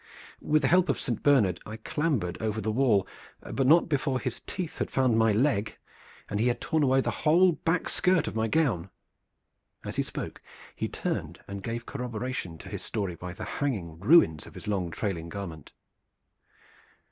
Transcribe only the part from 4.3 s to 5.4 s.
teeth had found my